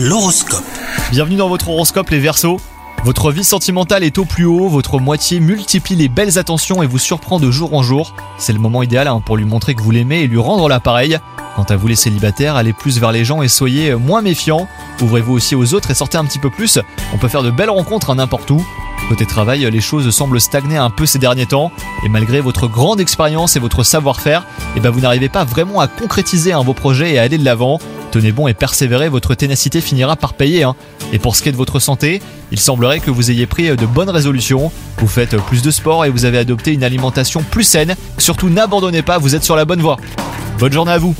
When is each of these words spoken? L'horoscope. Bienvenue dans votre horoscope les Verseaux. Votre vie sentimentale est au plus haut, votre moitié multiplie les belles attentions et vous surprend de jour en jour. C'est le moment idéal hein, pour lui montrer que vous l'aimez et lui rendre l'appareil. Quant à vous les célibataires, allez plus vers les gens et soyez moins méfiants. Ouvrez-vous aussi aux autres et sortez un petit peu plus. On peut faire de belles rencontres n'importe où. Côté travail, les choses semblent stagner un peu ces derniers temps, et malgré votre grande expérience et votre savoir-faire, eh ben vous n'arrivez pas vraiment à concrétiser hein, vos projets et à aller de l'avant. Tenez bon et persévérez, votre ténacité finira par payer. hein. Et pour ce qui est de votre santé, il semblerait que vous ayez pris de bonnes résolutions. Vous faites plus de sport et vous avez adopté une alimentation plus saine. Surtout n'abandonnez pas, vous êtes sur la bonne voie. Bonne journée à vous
L'horoscope. 0.00 0.62
Bienvenue 1.10 1.34
dans 1.34 1.48
votre 1.48 1.70
horoscope 1.70 2.10
les 2.10 2.20
Verseaux. 2.20 2.60
Votre 3.04 3.32
vie 3.32 3.42
sentimentale 3.42 4.04
est 4.04 4.16
au 4.18 4.24
plus 4.24 4.44
haut, 4.44 4.68
votre 4.68 5.00
moitié 5.00 5.40
multiplie 5.40 5.96
les 5.96 6.08
belles 6.08 6.38
attentions 6.38 6.84
et 6.84 6.86
vous 6.86 6.98
surprend 6.98 7.40
de 7.40 7.50
jour 7.50 7.74
en 7.74 7.82
jour. 7.82 8.14
C'est 8.38 8.52
le 8.52 8.60
moment 8.60 8.84
idéal 8.84 9.08
hein, 9.08 9.20
pour 9.26 9.36
lui 9.36 9.44
montrer 9.44 9.74
que 9.74 9.82
vous 9.82 9.90
l'aimez 9.90 10.20
et 10.20 10.28
lui 10.28 10.38
rendre 10.38 10.68
l'appareil. 10.68 11.18
Quant 11.56 11.64
à 11.64 11.74
vous 11.74 11.88
les 11.88 11.96
célibataires, 11.96 12.54
allez 12.54 12.72
plus 12.72 13.00
vers 13.00 13.10
les 13.10 13.24
gens 13.24 13.42
et 13.42 13.48
soyez 13.48 13.96
moins 13.96 14.22
méfiants. 14.22 14.68
Ouvrez-vous 15.02 15.32
aussi 15.32 15.56
aux 15.56 15.74
autres 15.74 15.90
et 15.90 15.94
sortez 15.94 16.16
un 16.16 16.24
petit 16.24 16.38
peu 16.38 16.50
plus. 16.50 16.78
On 17.12 17.18
peut 17.18 17.26
faire 17.26 17.42
de 17.42 17.50
belles 17.50 17.68
rencontres 17.68 18.14
n'importe 18.14 18.52
où. 18.52 18.64
Côté 19.08 19.26
travail, 19.26 19.68
les 19.68 19.80
choses 19.80 20.08
semblent 20.10 20.40
stagner 20.40 20.76
un 20.76 20.90
peu 20.90 21.06
ces 21.06 21.18
derniers 21.18 21.46
temps, 21.46 21.72
et 22.04 22.10
malgré 22.10 22.40
votre 22.40 22.68
grande 22.68 23.00
expérience 23.00 23.56
et 23.56 23.58
votre 23.58 23.82
savoir-faire, 23.82 24.44
eh 24.76 24.80
ben 24.80 24.90
vous 24.90 25.00
n'arrivez 25.00 25.30
pas 25.30 25.44
vraiment 25.44 25.80
à 25.80 25.88
concrétiser 25.88 26.52
hein, 26.52 26.62
vos 26.62 26.74
projets 26.74 27.14
et 27.14 27.18
à 27.18 27.22
aller 27.22 27.38
de 27.38 27.44
l'avant. 27.44 27.78
Tenez 28.10 28.32
bon 28.32 28.48
et 28.48 28.54
persévérez, 28.54 29.08
votre 29.08 29.34
ténacité 29.34 29.80
finira 29.80 30.16
par 30.16 30.34
payer. 30.34 30.62
hein. 30.64 30.74
Et 31.12 31.18
pour 31.18 31.36
ce 31.36 31.42
qui 31.42 31.48
est 31.48 31.52
de 31.52 31.56
votre 31.56 31.78
santé, 31.78 32.22
il 32.50 32.58
semblerait 32.58 33.00
que 33.00 33.10
vous 33.10 33.30
ayez 33.30 33.46
pris 33.46 33.68
de 33.76 33.86
bonnes 33.86 34.10
résolutions. 34.10 34.72
Vous 34.98 35.08
faites 35.08 35.36
plus 35.36 35.62
de 35.62 35.70
sport 35.70 36.04
et 36.04 36.10
vous 36.10 36.24
avez 36.24 36.38
adopté 36.38 36.72
une 36.72 36.84
alimentation 36.84 37.42
plus 37.42 37.64
saine. 37.64 37.96
Surtout 38.16 38.48
n'abandonnez 38.48 39.02
pas, 39.02 39.18
vous 39.18 39.34
êtes 39.34 39.44
sur 39.44 39.56
la 39.56 39.64
bonne 39.64 39.80
voie. 39.80 39.98
Bonne 40.58 40.72
journée 40.72 40.92
à 40.92 40.98
vous 40.98 41.14